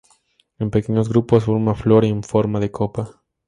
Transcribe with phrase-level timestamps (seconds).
[0.57, 3.21] En pequeños grupos, forma flor en forma de copa.